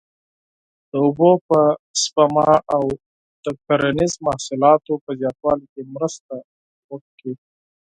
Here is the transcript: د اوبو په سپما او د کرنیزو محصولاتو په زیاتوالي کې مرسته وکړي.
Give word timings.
د 0.89 0.91
اوبو 1.03 1.31
په 1.47 1.59
سپما 2.01 2.51
او 2.75 2.83
د 3.43 3.45
کرنیزو 3.65 4.23
محصولاتو 4.27 4.93
په 5.03 5.11
زیاتوالي 5.19 5.65
کې 5.73 5.81
مرسته 5.95 6.33
وکړي. 6.91 7.33